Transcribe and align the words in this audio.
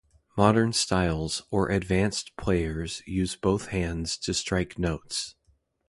Modern 0.35 0.73
styles 0.73 1.43
or 1.51 1.69
advanced 1.69 2.35
players 2.35 3.03
use 3.05 3.35
both 3.35 3.67
hands 3.67 4.17
to 4.17 4.33
strike 4.33 4.79
notes. 4.79 5.35